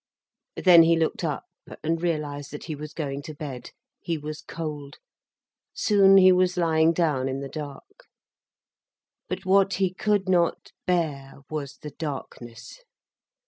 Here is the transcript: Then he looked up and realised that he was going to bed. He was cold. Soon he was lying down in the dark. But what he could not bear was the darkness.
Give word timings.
Then 0.55 0.81
he 0.81 0.97
looked 0.97 1.23
up 1.23 1.45
and 1.83 2.01
realised 2.01 2.49
that 2.49 2.63
he 2.63 2.73
was 2.73 2.91
going 2.91 3.21
to 3.21 3.35
bed. 3.35 3.69
He 3.99 4.17
was 4.17 4.41
cold. 4.41 4.97
Soon 5.75 6.17
he 6.17 6.31
was 6.31 6.57
lying 6.57 6.91
down 6.91 7.29
in 7.29 7.39
the 7.39 7.47
dark. 7.47 8.07
But 9.29 9.45
what 9.45 9.75
he 9.75 9.93
could 9.93 10.27
not 10.27 10.71
bear 10.87 11.41
was 11.51 11.77
the 11.77 11.91
darkness. 11.91 12.79